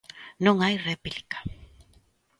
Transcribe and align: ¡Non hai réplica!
¡Non 0.45 0.55
hai 0.63 0.75
réplica! 0.89 1.37